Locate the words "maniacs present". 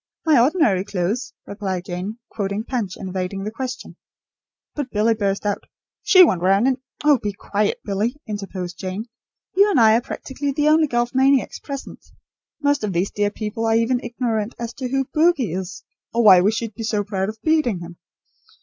11.13-12.03